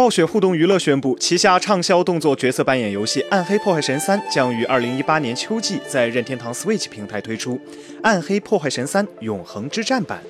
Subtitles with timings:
[0.00, 7.56] 暴雪互动娱乐宣布，旗下畅销动作角色扮演游戏《暗黑破坏神三》将于二零一八年秋季在任天堂 Switch 平台推出
[8.02, 10.22] 《暗黑破坏神三：永恒之战版》，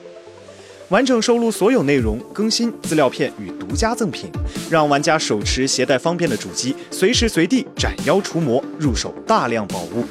[0.89, 4.29] 完整收录所有内容、更新资料片与独家赠品，
[4.69, 10.03] 让玩家手持携带方便的主机，随时随地斩妖除魔，入手大量宝物。《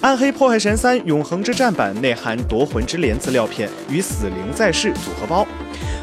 [0.00, 5.46] 暗黑破坏神三：永恒之战版》内含夺魂之镰资料片与死灵在世组合包。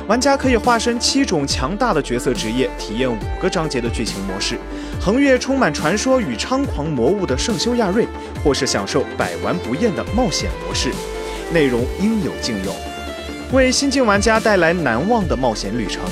[0.08, 4.56] 玩家可以化身七种强大的角色职业，体验五个章节的剧情模式，
[5.02, 8.08] 横越充满传说与猖狂魔物的圣修亚瑞，
[8.44, 10.92] 或是享受百玩不厌的冒险模式，
[11.52, 12.72] 内容应有尽有，
[13.52, 16.04] 为新晋玩家带来难忘的冒险旅程。《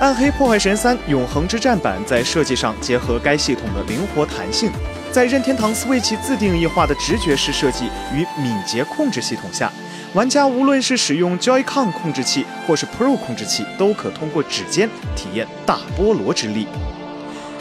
[0.00, 4.70] 暗黑破坏神三：永恒之战版》在设计上结合该系统的灵活弹性，
[5.14, 9.70] 在任天堂 Switch 自定义化的直觉式设计与敏捷控制系统下。
[10.12, 16.66] 玩家无论是使用 Joy-Con 控制器或是 Pro 控制器，都可通过指尖体验大菠萝之力。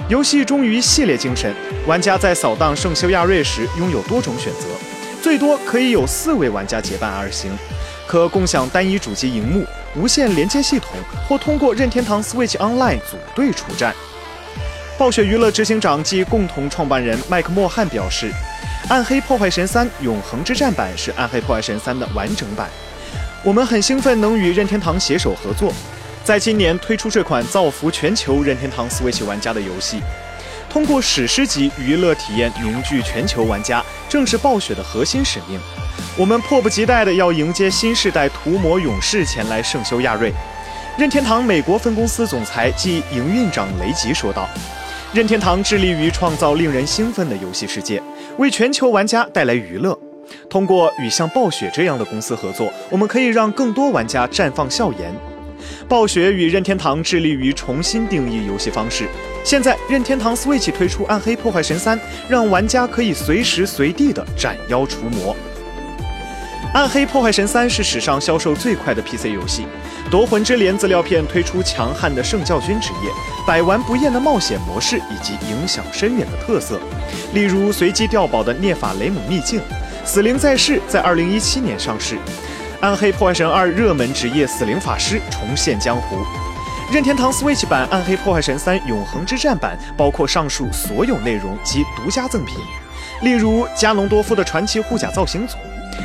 [0.10, 1.54] 游戏忠于系列精神，
[1.86, 4.66] 玩家在扫荡圣修亚瑞时拥有多种选择，
[5.22, 7.52] 最多可以有四位玩家结伴而行，
[8.08, 9.64] 可共享单一主机荧幕、
[9.96, 10.90] 无线连接系统，
[11.30, 13.94] 或通过任天堂 Switch Online 组队出战。
[14.96, 18.32] 暴雪娱乐执行长暨共同创办人麦克莫汉表示。
[18.90, 22.70] 《暗黑破坏神三：永恒之战版》是《暗黑破坏神三》的完整版。
[23.42, 25.74] 我们很兴奋能与任天堂携手合作，
[26.24, 30.02] 在今年推出这款造福全球任天堂 Switch 玩家的游戏。
[30.70, 35.60] 通过史诗级娱乐体验凝聚全球玩家，正是暴雪的核心使命。
[36.18, 40.32] 我们迫不及待地要迎接新时代屠魔勇士前来圣修亚瑞。
[40.98, 44.48] 任天堂美国分公司总裁暨营运长雷吉说道。
[45.14, 48.02] 任天堂致力于创造令人兴奋的游戏世界，
[48.40, 49.96] 为全球玩家带来娱乐。
[50.50, 55.14] 通过与像暴雪这样的公司合作，我们可以让更多玩家绽放笑颜。
[55.88, 59.08] 暴雪与任天堂致力于重新定义游戏方式。
[59.44, 61.96] 现在，任天堂 Switch 推出《暗黑破坏神三》，
[62.28, 65.36] 让玩家可以随时随地的斩妖除魔。
[66.74, 69.68] 《暗黑破坏神三》是史上销售最快的 PC 游戏，
[70.10, 73.12] 《夺魂之镰》资料片推出强悍的圣教军职业、
[73.46, 76.80] 百玩不厌的冒险模式以及影响深远的特色，
[77.32, 79.60] 例如随机掉宝的涅法雷姆秘境，
[80.04, 82.16] 《死灵在世》在2017年上市，
[82.82, 86.18] 《暗黑破坏神二》热门职业死灵法师重现江湖。
[86.92, 92.58] 任天堂 Switch 版《暗黑破坏神三：永恒之战版》包括上述所有内容及独家赠品，
[93.22, 95.56] 例如加农多夫的传奇护甲造型组。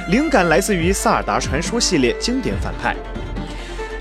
[0.09, 2.97] 灵感来自于《萨尔达传说》系列经典反派。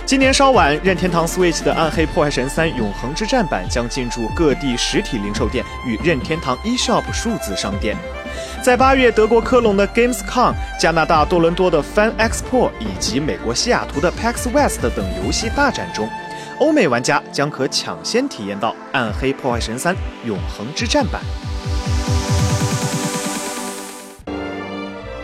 [0.05, 7.97] 今年稍晚，任天堂 Switch 的《暗黑破坏神三：永恒之战版》将进驻各地实体零售店与任天堂 eShop 数字商店。
[8.63, 16.09] 在八月德国科隆的 Gamescom、加拿大多伦多的 Fan Expo 以及美国西雅图的 PAX West 等游戏大展中，
[16.59, 19.93] 欧美玩家将可抢先体验到《暗黑破坏神三：
[20.23, 21.21] 永恒之战版》。